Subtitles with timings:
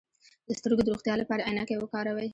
[0.47, 2.27] د سترګو د روغتیا لپاره عینکې وکاروئ